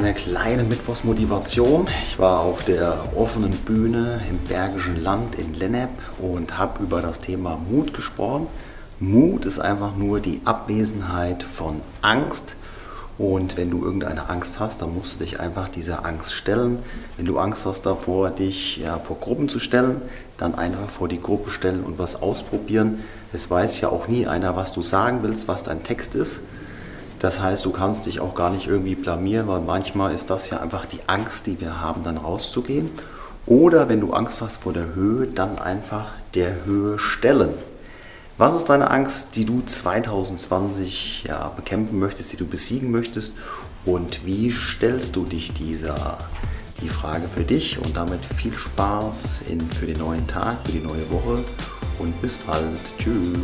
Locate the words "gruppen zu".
19.20-19.58